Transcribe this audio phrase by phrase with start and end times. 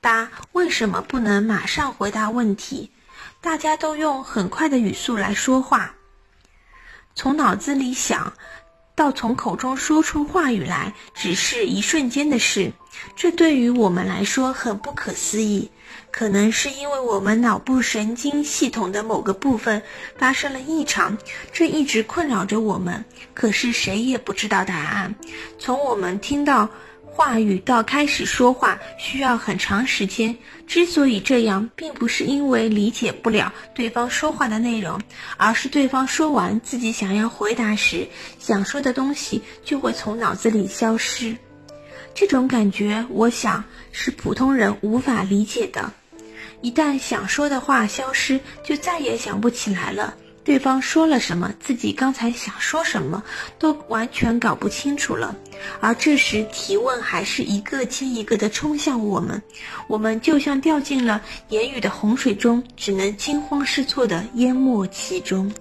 [0.00, 2.92] 八、为什么不能马上回答问题？
[3.40, 5.94] 大家都用很快的语速来说话，
[7.16, 8.32] 从脑子里想
[8.94, 12.72] 到从口中说出话语来，只是一瞬间的事。
[13.16, 15.70] 这对于我们来说很不可思议。
[16.10, 19.82] 可能是因为我们脑部神经系统的某个部分
[20.16, 21.16] 发生了异常，
[21.52, 23.04] 这一直困扰着我们。
[23.34, 25.14] 可是谁也不知道答案。
[25.58, 26.68] 从我们听到。
[27.18, 30.36] 话语到开始说话需要很长时间。
[30.68, 35.00] 之所以这样，并不是因为理解不了对方说话的内容，
[35.36, 38.06] 而是对方说完自己想要回答时，
[38.38, 41.36] 想说的东西就会从脑子里消失。
[42.14, 45.92] 这种感觉，我想是普通人无法理解的。
[46.60, 50.14] 一旦想说的话消失，就再也想不起来了。
[50.44, 53.24] 对方说了什么，自己刚才想说什么，
[53.58, 55.34] 都完全搞不清楚了。
[55.80, 59.40] 而这时提问还是一个接一个的冲向我们，
[59.86, 65.52] 我们就像掉进了言语的洪水中，只能惊慌失措的淹没其中。